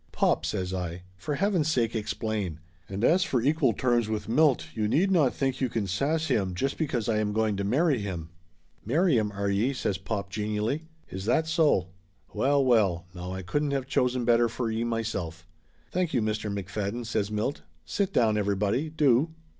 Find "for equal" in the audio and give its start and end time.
3.23-3.71